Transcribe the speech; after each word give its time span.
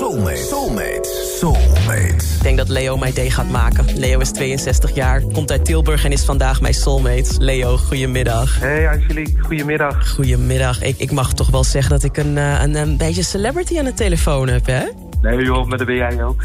Soulmate. 0.00 0.36
Soulmate. 0.36 1.08
Soulmate. 1.38 2.24
Ik 2.36 2.42
denk 2.42 2.56
dat 2.56 2.68
Leo 2.68 2.96
mij 2.96 3.12
thee 3.12 3.30
gaat 3.30 3.48
maken. 3.48 3.98
Leo 3.98 4.18
is 4.18 4.30
62 4.30 4.94
jaar, 4.94 5.20
komt 5.20 5.50
uit 5.50 5.64
Tilburg 5.64 6.04
en 6.04 6.12
is 6.12 6.24
vandaag 6.24 6.60
mijn 6.60 6.74
soulmate. 6.74 7.34
Leo, 7.38 7.76
goedemiddag. 7.76 8.60
Hey 8.60 8.88
Angelique, 8.88 9.42
goedemiddag. 9.42 10.10
Goedemiddag. 10.10 10.82
Ik, 10.82 10.98
ik 10.98 11.12
mag 11.12 11.32
toch 11.32 11.50
wel 11.50 11.64
zeggen 11.64 11.90
dat 11.90 12.02
ik 12.02 12.16
een, 12.16 12.38
eh, 12.38 12.62
een, 12.62 12.74
een 12.74 12.96
beetje 12.96 13.22
celebrity 13.22 13.78
aan 13.78 13.84
de 13.84 13.94
telefoon 13.94 14.48
heb, 14.48 14.66
hè? 14.66 14.82
Nee 15.22 15.44
joh, 15.44 15.66
maar 15.66 15.78
dat 15.78 15.86
ben 15.86 15.96
jij 15.96 16.24
ook. 16.24 16.44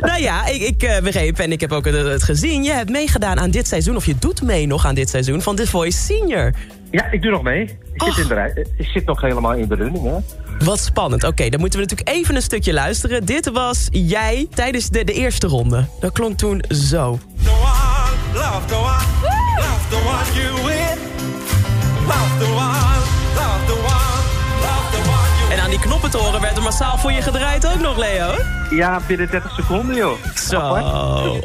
nou 0.08 0.22
ja, 0.22 0.46
ik, 0.46 0.62
ik 0.62 0.82
uh, 0.82 0.98
begreep 0.98 1.38
en 1.38 1.52
ik 1.52 1.60
heb 1.60 1.72
ook 1.72 1.84
het, 1.84 1.94
het, 1.94 2.22
gezien. 2.22 2.62
Je 2.62 2.72
hebt 2.72 2.90
meegedaan 2.90 3.38
aan 3.38 3.50
dit 3.50 3.68
seizoen, 3.68 3.96
of 3.96 4.06
je 4.06 4.14
doet 4.18 4.42
mee 4.42 4.66
nog 4.66 4.86
aan 4.86 4.94
dit 4.94 5.08
seizoen... 5.08 5.42
van 5.42 5.56
The 5.56 5.66
Voice 5.66 5.98
Senior. 5.98 6.52
Ja, 6.90 7.10
ik 7.10 7.22
doe 7.22 7.30
nog 7.30 7.42
mee. 7.42 7.62
Ik, 7.92 8.02
zit, 8.02 8.16
in 8.16 8.28
de 8.28 8.34
rij, 8.34 8.66
ik 8.76 8.86
zit 8.86 9.06
nog 9.06 9.20
helemaal 9.20 9.52
in 9.52 9.68
de 9.68 9.74
running, 9.74 10.04
hè. 10.04 10.16
Wat 10.64 10.80
spannend. 10.80 11.24
Oké, 11.24 11.48
dan 11.48 11.60
moeten 11.60 11.78
we 11.80 11.86
natuurlijk 11.88 12.16
even 12.16 12.34
een 12.36 12.42
stukje 12.42 12.72
luisteren. 12.72 13.24
Dit 13.24 13.50
was 13.50 13.88
jij 13.90 14.46
tijdens 14.54 14.88
de, 14.88 15.04
de 15.04 15.12
eerste 15.12 15.46
ronde. 15.46 15.84
Dat 16.00 16.12
klonk 16.12 16.38
toen 16.38 16.64
zo. 16.68 17.18
Go 17.42 17.50
on, 17.50 18.34
love, 18.34 18.68
go 18.68 18.78
on. 18.78 19.04
Love 19.56 19.88
the 19.88 19.96
one 19.96 20.42
you 20.42 20.54
win. 20.66 20.98
Love 22.06 22.38
the 22.38 22.44
one, 22.44 22.55
die 25.76 25.84
knoppen 25.84 26.10
te 26.10 26.16
horen 26.16 26.40
werd 26.40 26.56
er 26.56 26.62
massaal 26.62 26.98
voor 26.98 27.12
je 27.12 27.22
gedraaid 27.22 27.66
ook 27.66 27.80
nog, 27.80 27.98
Leo. 27.98 28.34
Ja, 28.70 29.00
binnen 29.06 29.30
30 29.30 29.54
seconden, 29.54 29.96
joh. 29.96 30.24
Zo, 30.34 30.58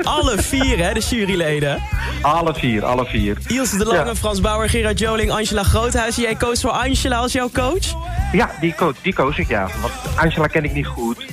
alle 0.01 0.37
vier, 0.37 0.77
hè, 0.85 0.93
de 0.93 0.99
juryleden. 0.99 1.81
Alle 2.21 2.53
vier, 2.53 2.85
alle 2.85 3.05
vier. 3.05 3.37
Ilse 3.47 3.77
de 3.77 3.85
Lange, 3.85 4.05
ja. 4.05 4.15
Frans 4.15 4.41
Bauer, 4.41 4.69
Gerard 4.69 4.99
Joling, 4.99 5.31
Angela 5.31 5.63
Groothuis. 5.63 6.15
Jij 6.15 6.35
koos 6.35 6.61
voor 6.61 6.69
Angela 6.69 7.17
als 7.17 7.31
jouw 7.31 7.49
coach? 7.53 7.93
Ja, 8.31 8.51
die, 8.59 8.73
koos, 8.73 8.95
die 9.01 9.13
koos 9.13 9.37
ik, 9.37 9.47
ja. 9.47 9.69
Want 9.81 9.93
Angela 10.15 10.47
ken 10.47 10.63
ik 10.63 10.73
niet 10.73 10.87
goed. 10.87 11.25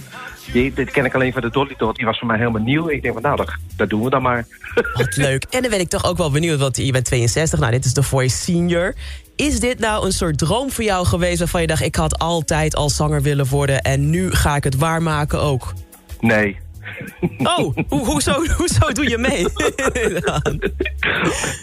Die, 0.52 0.72
dit 0.72 0.90
ken 0.90 1.04
ik 1.04 1.14
alleen 1.14 1.32
van 1.32 1.42
de 1.42 1.50
Dolly 1.50 1.74
Dot. 1.76 1.96
Die 1.96 2.06
was 2.06 2.18
voor 2.18 2.26
mij 2.26 2.38
helemaal 2.38 2.62
nieuw. 2.62 2.88
Ik 2.88 3.02
denk 3.02 3.14
van, 3.14 3.22
nou, 3.22 3.36
dat, 3.36 3.50
dat 3.76 3.88
doen 3.88 4.02
we 4.02 4.10
dan 4.10 4.22
maar. 4.22 4.46
Wat 4.92 5.16
leuk. 5.16 5.44
En 5.50 5.60
dan 5.60 5.70
ben 5.70 5.80
ik 5.80 5.88
toch 5.88 6.04
ook 6.04 6.16
wel 6.16 6.30
benieuwd, 6.30 6.58
want 6.58 6.76
je 6.76 6.92
bent 6.92 7.04
62. 7.04 7.58
Nou, 7.58 7.72
dit 7.72 7.84
is 7.84 7.94
de 7.94 8.02
Voice 8.02 8.36
Senior. 8.36 8.94
Is 9.38 9.60
dit 9.60 9.78
nou 9.78 10.04
een 10.06 10.12
soort 10.12 10.38
droom 10.38 10.70
voor 10.70 10.84
jou 10.84 11.06
geweest... 11.06 11.38
waarvan 11.38 11.60
je 11.60 11.66
dacht, 11.66 11.82
ik 11.82 11.94
had 11.94 12.18
altijd 12.18 12.76
al 12.76 12.90
zanger 12.90 13.22
willen 13.22 13.46
worden... 13.46 13.80
en 13.82 14.10
nu 14.10 14.30
ga 14.30 14.56
ik 14.56 14.64
het 14.64 14.76
waarmaken 14.76 15.40
ook? 15.40 15.72
Nee. 16.20 16.56
Oh, 17.38 17.76
ho 17.88 17.96
hoezo, 18.04 18.32
hoezo 18.56 18.92
doe 18.92 19.08
je 19.08 19.18
mee? 19.18 19.46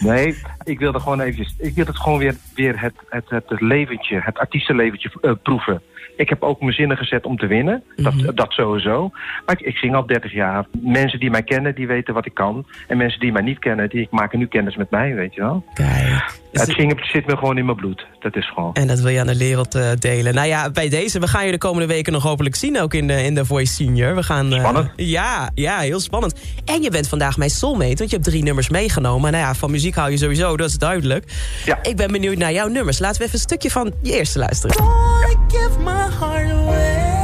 nee, 0.12 0.38
ik 0.64 0.78
wilde 0.78 1.00
gewoon 1.00 1.20
even... 1.20 1.46
Ik 1.58 1.74
wilde 1.74 1.90
het 1.90 2.00
gewoon 2.00 2.18
weer, 2.18 2.36
weer 2.54 2.80
het, 2.80 2.94
het, 3.08 3.24
het, 3.28 3.44
het 3.48 3.60
leventje, 3.60 4.20
het 4.20 4.38
artiestenleventje 4.38 5.10
uh, 5.22 5.32
proeven. 5.42 5.82
Ik 6.16 6.28
heb 6.28 6.42
ook 6.42 6.60
mijn 6.60 6.72
zinnen 6.72 6.96
gezet 6.96 7.24
om 7.26 7.36
te 7.36 7.46
winnen. 7.46 7.82
Dat, 7.96 8.14
mm 8.14 8.20
-hmm. 8.20 8.34
dat 8.34 8.52
sowieso. 8.52 9.10
Maar 9.46 9.60
ik, 9.60 9.66
ik, 9.66 9.76
zing 9.76 9.94
al 9.94 10.06
30 10.06 10.32
jaar. 10.32 10.66
Mensen 10.80 11.18
die 11.20 11.30
mij 11.30 11.42
kennen, 11.42 11.74
die 11.74 11.86
weten 11.86 12.14
wat 12.14 12.26
ik 12.26 12.34
kan. 12.34 12.66
En 12.88 12.96
mensen 12.96 13.20
die 13.20 13.32
mij 13.32 13.42
niet 13.42 13.58
kennen, 13.58 13.88
die 13.88 14.08
maken 14.10 14.38
nu 14.38 14.46
kennis 14.46 14.76
met 14.76 14.90
mij, 14.90 15.14
weet 15.14 15.34
je 15.34 15.40
wel. 15.40 15.64
Kijk. 15.74 16.44
Het 16.52 16.70
zingen 16.70 16.96
zit 17.00 17.26
me 17.26 17.36
gewoon 17.36 17.58
in 17.58 17.64
mijn 17.64 17.76
bloed. 17.76 18.06
Dat 18.18 18.36
is 18.36 18.48
gewoon. 18.48 18.74
En 18.74 18.86
dat 18.86 19.00
wil 19.00 19.10
je 19.10 19.20
aan 19.20 19.26
de 19.26 19.38
wereld 19.38 19.74
uh, 19.74 19.90
delen. 19.98 20.34
Nou 20.34 20.46
ja, 20.46 20.70
bij 20.70 20.88
deze, 20.88 21.18
we 21.18 21.28
gaan 21.28 21.44
je 21.46 21.50
de 21.50 21.58
komende 21.58 21.86
weken 21.86 22.12
nog 22.12 22.22
hopelijk 22.22 22.54
zien... 22.54 22.80
ook 22.80 22.94
in 22.94 23.06
de, 23.06 23.22
in 23.22 23.34
de 23.34 23.44
Voice 23.44 23.72
Senior. 23.72 24.14
We 24.14 24.22
gaan, 24.22 24.52
uh, 24.52 24.58
spannend. 24.58 24.90
Ja, 24.96 25.50
ja, 25.54 25.78
heel 25.78 26.00
spannend. 26.00 26.40
En 26.64 26.82
je 26.82 26.90
bent 26.90 27.08
vandaag 27.08 27.36
mijn 27.36 27.50
soulmate, 27.50 27.96
want 27.96 28.10
je 28.10 28.16
hebt 28.16 28.28
drie 28.28 28.42
nummers 28.42 28.68
meegenomen. 28.68 29.32
Nou 29.32 29.44
ja, 29.44 29.54
van 29.54 29.70
muziek 29.70 29.94
hou 29.94 30.10
je 30.10 30.16
sowieso, 30.16 30.56
dat 30.56 30.68
is 30.68 30.78
duidelijk. 30.78 31.24
Ja. 31.64 31.78
Ik 31.82 31.96
ben 31.96 32.12
benieuwd 32.12 32.36
naar 32.36 32.52
jouw 32.52 32.68
nummers. 32.68 32.98
Laten 32.98 33.18
we 33.18 33.24
even 33.24 33.34
een 33.34 33.44
stukje 33.44 33.70
van 33.70 33.92
je 34.02 34.12
eerste 34.12 34.38
luisteren. 34.38 34.76
I 34.76 35.36
give 35.48 35.78
my 35.78 36.08
heart 36.18 36.50
away 36.50 37.15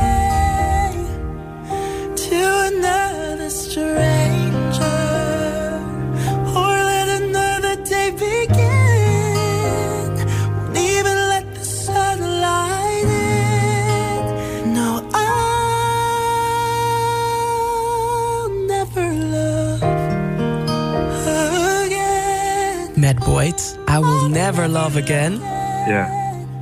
Mad 23.02 23.24
Boyd, 23.24 23.78
I 23.90 23.98
will 23.98 24.28
never 24.28 24.68
love 24.68 25.02
again. 25.02 25.40
Ja. 25.86 26.08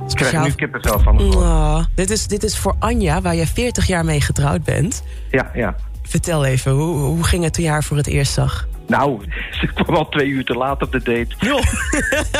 Ik 0.07 0.15
krijg 0.15 0.43
nu 0.43 0.51
kippenvel 0.51 0.99
van 0.99 1.17
de 1.17 1.23
oh, 1.23 1.83
dit, 1.95 2.09
is, 2.09 2.27
dit 2.27 2.43
is 2.43 2.57
voor 2.57 2.75
Anja, 2.79 3.21
waar 3.21 3.35
je 3.35 3.47
40 3.47 3.87
jaar 3.87 4.05
mee 4.05 4.21
getrouwd 4.21 4.63
bent. 4.63 5.03
Ja, 5.31 5.51
ja. 5.53 5.75
Vertel 6.03 6.45
even, 6.45 6.71
hoe, 6.71 6.97
hoe 6.97 7.23
ging 7.23 7.43
het 7.43 7.53
toen 7.53 7.63
je 7.63 7.69
haar 7.69 7.83
voor 7.83 7.97
het 7.97 8.07
eerst 8.07 8.33
zag? 8.33 8.67
Nou, 8.87 9.25
ze 9.59 9.67
kwam 9.73 9.95
al 9.95 10.09
twee 10.09 10.27
uur 10.27 10.45
te 10.45 10.53
laat 10.53 10.81
op 10.81 10.91
de 10.91 11.01
date. 11.03 11.61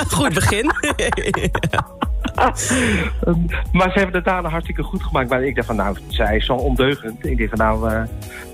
Goed 0.15 0.33
begin. 0.33 0.71
maar 3.71 3.91
ze 3.91 3.97
hebben 3.99 4.15
het 4.15 4.25
daarna 4.25 4.49
hartstikke 4.49 4.83
goed 4.83 5.03
gemaakt. 5.03 5.29
Maar 5.29 5.43
ik 5.43 5.55
dacht 5.55 5.67
van, 5.67 5.75
nou, 5.75 5.97
zij 6.07 6.35
is 6.35 6.45
zo 6.45 6.53
ondeugend. 6.53 7.25
Ik 7.25 7.37
dacht 7.37 7.49
van, 7.49 7.57
nou, 7.57 7.91
uh, 7.93 8.01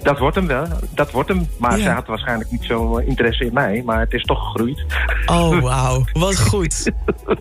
dat 0.04 0.20
wordt 0.20 0.36
hem 0.36 0.48
wel. 0.48 0.66
Dat 0.94 1.12
wordt 1.12 1.30
hem. 1.30 1.48
Maar 1.60 1.78
Ja. 1.78 1.84
zij 1.84 1.94
had 1.94 2.08
waarschijnlijk 2.08 2.52
niet 2.52 2.64
zo 2.64 2.98
eh, 2.98 3.08
interesse 3.08 3.46
in 3.46 3.54
mij. 3.54 3.82
Maar 3.86 4.00
het 4.00 4.14
is 4.14 4.24
toch 4.24 4.40
gegroeid. 4.44 4.86
Oh, 5.26 5.60
wauw. 5.70 6.04
Wat 6.14 6.40
goed. 6.40 6.92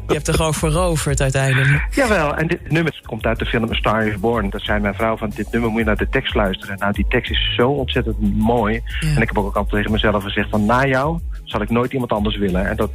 Je 0.07 0.15
hebt 0.15 0.29
er 0.29 0.35
gewoon 0.35 0.55
veroverd 0.55 1.21
uiteindelijk. 1.21 1.87
Jawel, 1.91 2.35
en 2.37 2.47
dit 2.47 2.71
nummer 2.71 3.01
komt 3.07 3.27
uit 3.27 3.39
de 3.39 3.47
film 3.47 3.71
A 3.71 3.75
Star 3.75 4.07
is 4.07 4.19
Born. 4.21 4.51
Dat 4.51 4.63
zei 4.63 4.81
mijn 4.81 4.95
vrouw 4.95 5.17
van, 5.17 5.33
dit 5.35 5.53
nummer 5.53 5.71
moet 5.71 5.79
je 5.81 5.87
naar 5.87 5.97
de 5.97 6.09
tekst 6.09 6.35
luisteren. 6.35 6.79
Nou, 6.79 6.93
die 6.93 7.07
tekst 7.09 7.31
is 7.31 7.55
zo 7.57 7.69
ontzettend 7.71 8.37
mooi. 8.37 8.83
Ja. 9.01 9.09
En 9.15 9.23
ik 9.23 9.29
heb 9.29 9.39
ook 9.39 9.45
altijd 9.57 9.75
tegen 9.75 9.93
mezelf 9.93 10.23
gezegd 10.23 10.51
van, 10.51 10.65
na 10.67 10.87
jou 10.87 11.19
zal 11.47 11.61
ik 11.63 11.71
nooit 11.71 11.93
iemand 11.93 12.13
anders 12.13 12.37
willen. 12.37 12.69
En 12.69 12.77
dat, 12.77 12.91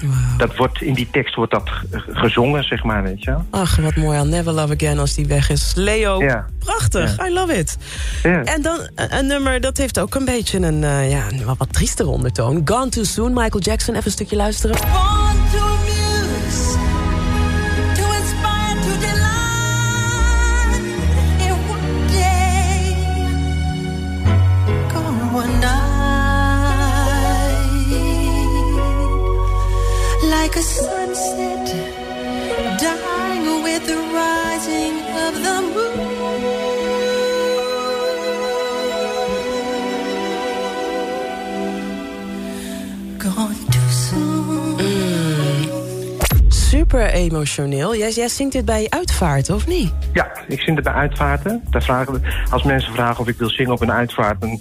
Wauw. 0.00 0.36
dat 0.38 0.56
wordt, 0.56 0.82
in 0.82 0.94
die 0.94 1.08
tekst 1.10 1.34
wordt 1.34 1.52
dat 1.52 1.68
ge- 1.68 2.02
gezongen, 2.08 2.64
zeg 2.64 2.82
maar, 2.84 3.02
weet 3.02 3.22
je. 3.22 3.36
Ach, 3.50 3.76
wat 3.76 3.96
mooi. 3.96 4.18
I'll 4.18 4.28
never 4.28 4.52
love 4.52 4.74
again 4.74 4.98
als 4.98 5.14
die 5.14 5.26
weg 5.26 5.50
is. 5.50 5.72
Leo, 5.74 6.22
Ja. 6.22 6.46
prachtig. 6.58 7.26
I 7.26 7.32
love 7.32 7.56
it. 7.58 7.76
Ja. 8.22 8.42
En 8.42 8.62
dan 8.62 8.78
een, 8.94 9.16
een 9.18 9.26
nummer, 9.26 9.60
dat 9.60 9.76
heeft 9.76 9.98
ook 9.98 10.14
een 10.14 10.24
beetje 10.24 10.58
een, 10.58 10.84
eh, 10.84 11.10
ja, 11.10 11.22
een 11.30 11.44
wat, 11.44 11.56
wat 11.58 11.72
triestere 11.72 12.08
ondertoon. 12.08 12.60
Gone 12.64 12.88
Too 12.88 13.04
Soon, 13.04 13.32
Michael 13.32 13.60
Jackson. 13.62 13.94
Even 13.94 14.06
een 14.06 14.12
stukje 14.12 14.36
luisteren. 14.36 14.76
Super 46.88 47.10
emotioneel. 47.10 47.96
Jij, 47.96 48.10
jij 48.10 48.28
zingt 48.28 48.52
dit 48.52 48.64
bij 48.64 48.82
je 48.82 48.90
uitvaart, 48.90 49.50
of 49.50 49.66
niet? 49.66 49.92
Ja, 50.12 50.30
ik 50.48 50.60
zing 50.60 50.76
het 50.76 50.84
bij 50.84 50.94
uitvaarten. 50.94 51.62
Daar 51.70 51.82
vragen 51.82 52.22
als 52.50 52.62
mensen 52.62 52.92
vragen 52.92 53.20
of 53.20 53.28
ik 53.28 53.38
wil 53.38 53.48
zingen 53.48 53.72
op 53.72 53.80
een 53.80 53.92
uitvaart... 53.92 54.40
dan 54.40 54.60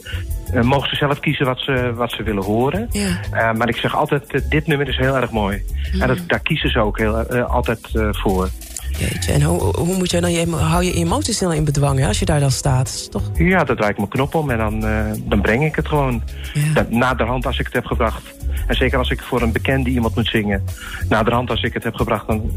eh, 0.54 0.62
mogen 0.62 0.90
ze 0.90 0.96
zelf 0.96 1.20
kiezen 1.20 1.46
wat 1.46 1.60
ze, 1.60 1.94
wat 1.96 2.12
ze 2.12 2.24
willen 2.24 2.44
horen. 2.44 2.88
Ja. 2.92 3.20
Eh, 3.32 3.54
maar 3.54 3.70
ik 3.70 3.76
zeg 3.76 3.96
altijd, 3.96 4.34
eh, 4.34 4.42
dit 4.50 4.68
nummer 4.68 4.88
is 4.88 4.98
heel 4.98 5.16
erg 5.16 5.32
mooi. 5.32 5.64
En 6.00 6.08
dat, 6.08 6.18
daar 6.28 6.40
kiezen 6.40 6.70
ze 6.70 6.80
ook 6.80 6.98
heel, 6.98 7.16
altijd 7.44 7.80
voor. 8.12 8.50
Jeetje, 8.98 9.32
en 9.32 9.42
hoe, 9.42 9.62
hoe 9.62 9.98
moet 9.98 10.12
jij 10.12 10.20
dan 10.20 10.32
je, 10.32 10.50
hou 10.50 10.84
je 10.84 10.94
emoties 10.94 11.38
snel 11.38 11.54
in 11.54 11.64
bedwang 11.64 12.00
hè, 12.00 12.08
als 12.08 12.20
je 12.20 12.26
daar 12.26 12.40
dan 12.40 12.52
staat? 12.52 13.12
Toch? 13.12 13.32
Ja, 13.34 13.64
dat 13.64 13.78
draai 13.78 13.92
ik 13.92 13.98
mijn 13.98 14.10
knop 14.10 14.36
om 14.36 14.50
en 14.50 14.58
dan, 14.58 14.80
dan 15.24 15.42
breng 15.42 15.66
ik 15.66 15.76
het 15.76 15.88
gewoon. 15.88 16.24
Ja. 16.54 16.86
Na 16.90 17.14
de 17.14 17.24
hand, 17.24 17.46
als 17.46 17.60
ik 17.60 17.66
het 17.66 17.74
heb 17.74 17.86
gebracht... 17.86 18.34
En 18.68 18.76
zeker 18.76 18.98
als 18.98 19.10
ik 19.10 19.22
voor 19.22 19.42
een 19.42 19.52
bekende 19.52 19.90
iemand 19.90 20.16
moet 20.16 20.28
zingen. 20.28 20.64
Naderhand 21.10 21.50
als 21.50 21.64
ik 21.64 21.74
het 21.74 21.84
heb 21.84 21.96
gebracht, 21.96 22.28
dan 22.28 22.52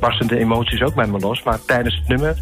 barsten 0.00 0.26
de 0.26 0.38
emoties 0.38 0.82
ook 0.82 0.94
met 0.94 1.10
me 1.10 1.18
los. 1.18 1.42
Maar 1.42 1.58
tijdens 1.64 1.94
het 1.94 2.08
nummer 2.08 2.36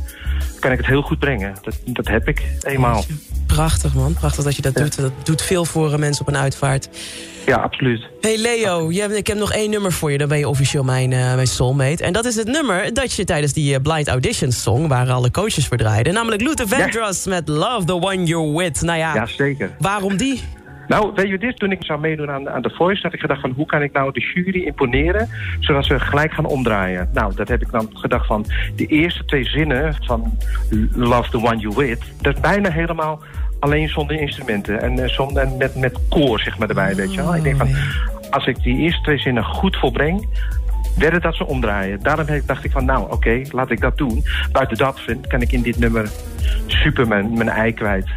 kan 0.61 0.73
ik 0.73 0.79
het 0.79 0.87
heel 0.87 1.03
goed 1.03 1.19
brengen. 1.19 1.55
Dat, 1.63 1.79
dat 1.85 2.09
heb 2.09 2.29
ik 2.29 2.43
eenmaal. 2.63 3.05
Prachtig 3.47 3.95
man, 3.95 4.15
prachtig 4.15 4.45
dat 4.45 4.57
je 4.57 4.63
dat 4.63 4.75
doet. 4.75 4.97
Dat 4.97 5.13
doet 5.23 5.43
veel 5.43 5.65
voor 5.65 5.93
eh, 5.93 5.99
mensen 5.99 6.27
op 6.27 6.29
een 6.29 6.41
uitvaart. 6.41 6.89
Ja, 7.47 7.57
absoluut. 7.57 8.07
Hey 8.21 8.39
Leo, 8.39 8.89
ik 8.89 9.27
heb 9.27 9.39
nog 9.39 9.53
één 9.53 9.71
nummer 9.71 9.93
voor 9.93 10.13
je. 10.13 10.19
Dan 10.19 10.29
ben 10.29 10.39
je 10.39 10.49
officieel 10.49 10.85
mijn, 10.85 11.11
uh, 11.11 11.35
mijn 11.35 11.47
soulmate. 11.47 12.05
En 12.05 12.13
dat 12.13 12.25
is 12.25 12.37
het 12.37 12.47
nummer 12.47 12.95
dat 12.95 13.13
je 13.13 13.25
tijdens 13.25 13.53
die 13.53 13.73
uh, 13.73 13.81
Blind 13.83 14.09
Auditions 14.09 14.63
song... 14.63 14.89
waar 14.89 15.11
alle 15.11 15.31
coaches 15.31 15.67
voor 15.67 15.77
draaiden. 15.77 16.15
Namelijk 16.15 16.43
Luther 16.43 16.69
Vandross 16.69 17.25
ja. 17.25 17.31
met 17.31 17.49
Love 17.49 17.85
the 17.85 17.95
One 17.95 18.25
You're 18.25 18.57
With. 18.57 18.83
Nou 18.83 18.99
ja, 18.99 19.15
ja 19.15 19.27
zeker. 19.27 19.77
waarom 19.79 20.17
die? 20.17 20.43
Nou, 20.89 21.13
weet 21.15 21.29
je 21.29 21.39
dit? 21.39 21.59
Toen 21.59 21.73
ik 21.73 21.85
zou 21.85 22.01
meedoen 22.01 22.31
aan, 22.31 22.49
aan 22.49 22.63
The 22.63 22.71
Voice... 22.71 23.03
had 23.03 23.13
ik 23.13 23.21
gedacht 23.21 23.41
van 23.41 23.51
hoe 23.51 23.67
kan 23.67 23.83
ik 23.83 23.93
nou 23.93 24.13
de 24.13 24.21
jury 24.35 24.63
imponeren... 24.63 25.29
zodat 25.61 25.85
ze 25.85 26.01
gelijk 26.01 26.33
gaan 26.33 26.45
omdraaien. 26.45 27.09
Nou, 27.13 27.35
dat 27.35 27.49
heb 27.49 27.63
ik 27.63 27.71
dan 27.71 27.91
gedacht 27.93 28.27
van... 28.27 28.47
de 28.77 28.87
eerste 28.87 29.25
twee 29.25 29.45
zinnen 29.45 29.95
van 30.05 30.39
Love 30.93 31.31
the 31.31 31.37
One 31.37 31.57
You 31.57 31.75
With... 31.77 32.13
dat 32.21 32.35
is 32.35 32.41
bijna 32.41 32.71
helemaal 32.71 33.23
alleen 33.61 33.89
zonder 33.89 34.21
instrumenten. 34.21 34.81
En, 34.81 34.99
uh, 34.99 35.09
zonder, 35.09 35.43
en 35.43 35.57
met, 35.57 35.75
met 35.75 35.99
koor, 36.09 36.41
zeg 36.41 36.59
maar, 36.59 36.69
erbij, 36.69 36.95
weet 36.95 37.15
je 37.15 37.23
wel. 37.23 37.37
Ik 37.37 37.43
denk 37.43 37.57
van, 37.57 37.69
als 38.31 38.47
ik 38.47 38.63
die 38.63 38.77
eerste 38.77 39.03
twee 39.03 39.19
zinnen 39.19 39.45
goed 39.45 39.77
volbreng... 39.77 40.29
werden 40.99 41.21
dat 41.21 41.35
ze 41.35 41.47
omdraaien. 41.47 42.03
Daarom 42.03 42.27
dacht 42.47 42.65
ik 42.65 42.71
van, 42.71 42.85
nou, 42.85 43.13
oké, 43.13 43.43
laat 43.51 43.71
ik 43.71 43.81
dat 43.81 43.97
doen. 43.97 44.25
Buiten 44.53 44.77
dat 44.77 45.01
vind, 45.01 45.27
kan 45.27 45.43
ik 45.43 45.53
in 45.53 45.63
dit 45.63 45.79
nummer 45.79 46.09
super 46.67 47.09
mijn, 47.09 47.33
mijn 47.33 47.49
ei 47.49 47.73
kwijt. 47.73 48.09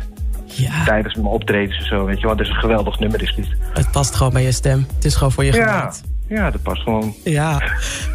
Ja. 0.59 0.83
Tijdens 0.83 1.15
mijn 1.15 1.27
optredens 1.27 1.77
en 1.77 1.85
zo, 1.85 2.05
weet 2.05 2.19
je 2.19 2.27
wel. 2.27 2.35
Het 2.35 2.45
is 2.45 2.49
een 2.49 2.59
geweldig 2.59 2.99
nummer, 2.99 3.21
is 3.21 3.35
dit. 3.35 3.47
Het 3.73 3.91
past 3.91 4.15
gewoon 4.15 4.33
bij 4.33 4.43
je 4.43 4.51
stem. 4.51 4.87
Het 4.95 5.05
is 5.05 5.15
gewoon 5.15 5.31
voor 5.31 5.45
je 5.45 5.51
gemaakt. 5.51 6.03
Ja, 6.29 6.51
dat 6.51 6.61
past 6.61 6.81
gewoon. 6.81 7.15
Ja. 7.23 7.61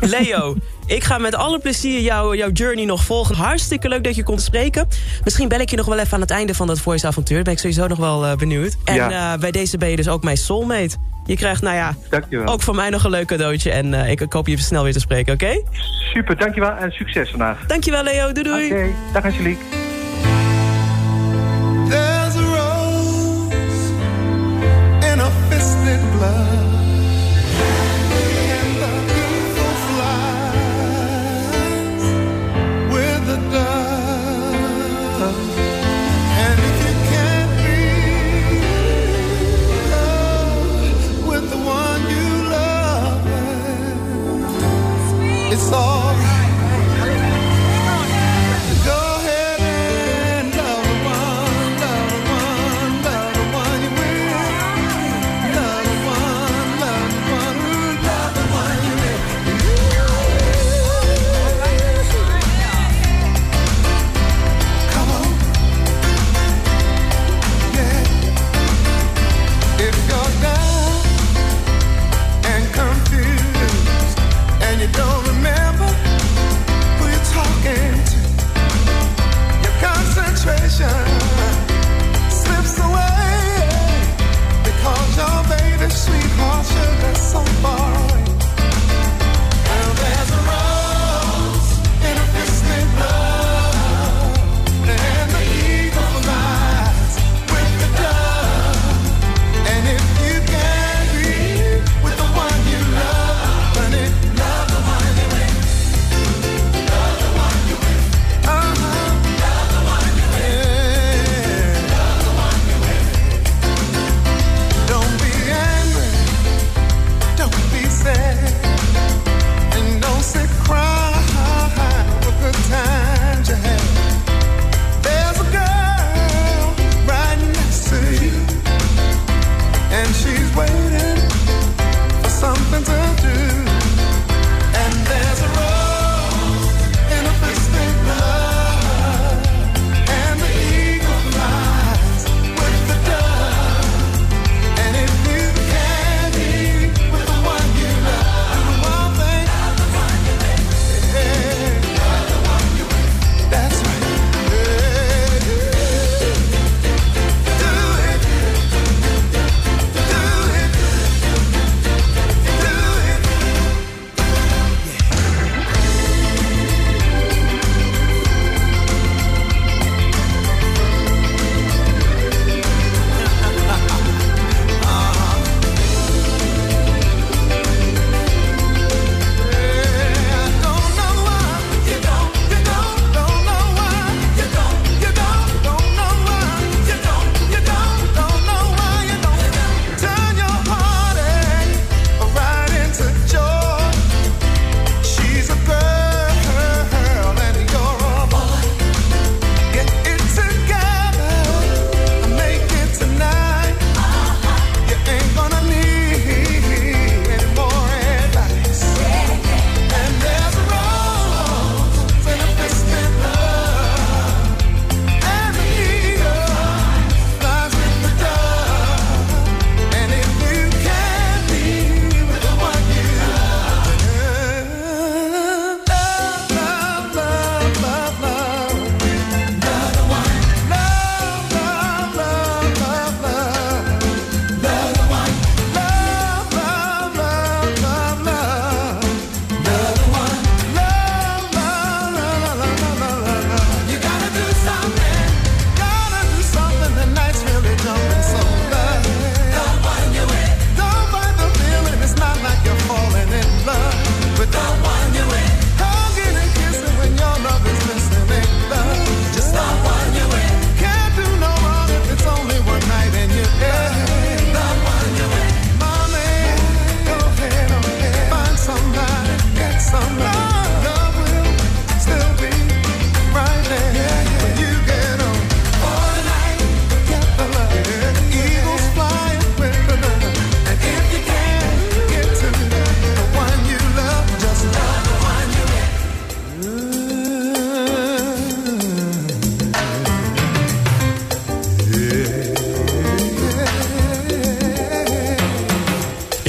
Leo, 0.00 0.56
ik 0.86 1.04
ga 1.04 1.18
met 1.18 1.34
alle 1.34 1.58
plezier 1.58 2.00
jou, 2.00 2.36
jouw 2.36 2.50
journey 2.50 2.84
nog 2.84 3.04
volgen. 3.04 3.36
Hartstikke 3.36 3.88
leuk 3.88 4.04
dat 4.04 4.16
je 4.16 4.22
kon 4.22 4.38
spreken. 4.38 4.88
Misschien 5.24 5.48
bel 5.48 5.60
ik 5.60 5.70
je 5.70 5.76
nog 5.76 5.86
wel 5.86 5.98
even 5.98 6.12
aan 6.12 6.20
het 6.20 6.30
einde 6.30 6.54
van 6.54 6.66
dat 6.66 6.80
voice 6.80 7.06
avontuur. 7.06 7.42
Ben 7.42 7.52
ik 7.52 7.58
sowieso 7.58 7.86
nog 7.86 7.98
wel 7.98 8.24
uh, 8.24 8.34
benieuwd. 8.34 8.76
En 8.84 8.94
ja. 8.94 9.34
uh, 9.34 9.40
bij 9.40 9.50
deze 9.50 9.78
ben 9.78 9.90
je 9.90 9.96
dus 9.96 10.08
ook 10.08 10.22
mijn 10.22 10.36
soulmate. 10.36 10.96
Je 11.26 11.36
krijgt, 11.36 11.62
nou 11.62 11.76
ja, 11.76 11.94
dankjewel. 12.10 12.46
ook 12.46 12.62
van 12.62 12.76
mij 12.76 12.90
nog 12.90 13.04
een 13.04 13.10
leuk 13.10 13.26
cadeautje. 13.26 13.70
En 13.70 13.92
uh, 13.92 14.10
ik, 14.10 14.20
ik, 14.20 14.32
hoop 14.32 14.46
je 14.46 14.58
snel 14.58 14.82
weer 14.82 14.92
te 14.92 15.00
spreken, 15.00 15.32
oké? 15.32 15.44
Okay? 15.44 15.64
Super, 16.12 16.36
dankjewel 16.36 16.70
en 16.70 16.90
succes 16.90 17.30
vandaag. 17.30 17.66
Dankjewel 17.66 18.02
Leo, 18.02 18.32
doei 18.32 18.48
doei. 18.48 18.64
Oké, 18.64 18.74
okay. 18.74 18.94
dag 19.12 19.24
Angelique. 19.24 19.83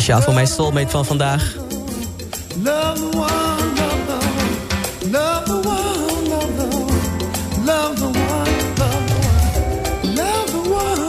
Speciaal 0.06 0.26
voor 0.26 0.34
mijn 0.34 0.48
soulmate 0.48 0.90
van 0.90 1.06
vandaag. 1.06 1.56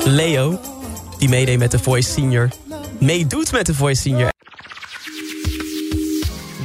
Leo, 0.05 0.61
die 1.19 1.29
meedeed 1.29 1.59
met 1.59 1.71
The 1.71 1.79
Voice 1.79 2.11
Senior. 2.11 2.49
Meedoet 2.99 3.53
met 3.53 3.65
The 3.65 3.75
Voice 3.75 4.01
Senior. 4.01 4.33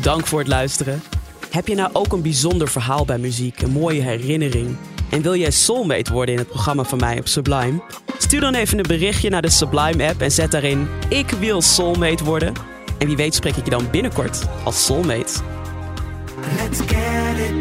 Dank 0.01 0.27
voor 0.27 0.39
het 0.39 0.47
luisteren. 0.47 1.03
Heb 1.50 1.67
je 1.67 1.75
nou 1.75 1.89
ook 1.93 2.13
een 2.13 2.21
bijzonder 2.21 2.67
verhaal 2.67 3.05
bij 3.05 3.17
muziek, 3.17 3.61
een 3.61 3.71
mooie 3.71 4.01
herinnering? 4.01 4.77
En 5.09 5.21
wil 5.21 5.35
jij 5.35 5.51
soulmate 5.51 6.13
worden 6.13 6.33
in 6.33 6.39
het 6.39 6.50
programma 6.50 6.83
van 6.83 7.00
mij 7.00 7.19
op 7.19 7.27
Sublime? 7.27 7.81
Stuur 8.31 8.51
dan 8.51 8.55
even 8.55 8.77
een 8.77 8.88
berichtje 8.88 9.29
naar 9.29 9.41
de 9.41 9.50
Sublime 9.50 10.07
app 10.07 10.21
en 10.21 10.31
zet 10.31 10.51
daarin 10.51 10.88
ik 11.09 11.29
wil 11.29 11.61
soulmate 11.61 12.23
worden. 12.23 12.53
En 12.97 13.07
wie 13.07 13.15
weet 13.15 13.35
spreek 13.35 13.55
ik 13.55 13.63
je 13.63 13.69
dan 13.69 13.89
binnenkort 13.91 14.47
als 14.63 14.85
soulmate. 14.85 15.33
Let's 16.57 16.79
get 16.79 17.50
it 17.50 17.61